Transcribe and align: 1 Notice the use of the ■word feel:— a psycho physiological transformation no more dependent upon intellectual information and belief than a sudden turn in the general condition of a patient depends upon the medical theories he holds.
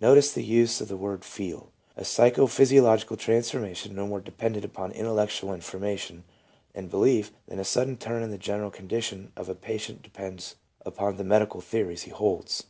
1 0.00 0.10
Notice 0.10 0.32
the 0.34 0.42
use 0.44 0.82
of 0.82 0.88
the 0.88 0.98
■word 0.98 1.24
feel:— 1.24 1.70
a 1.96 2.04
psycho 2.04 2.46
physiological 2.46 3.16
transformation 3.16 3.94
no 3.94 4.06
more 4.06 4.20
dependent 4.20 4.66
upon 4.66 4.92
intellectual 4.92 5.54
information 5.54 6.24
and 6.74 6.90
belief 6.90 7.32
than 7.46 7.58
a 7.58 7.64
sudden 7.64 7.96
turn 7.96 8.22
in 8.22 8.30
the 8.30 8.36
general 8.36 8.70
condition 8.70 9.32
of 9.34 9.48
a 9.48 9.54
patient 9.54 10.02
depends 10.02 10.56
upon 10.84 11.16
the 11.16 11.24
medical 11.24 11.62
theories 11.62 12.02
he 12.02 12.10
holds. 12.10 12.64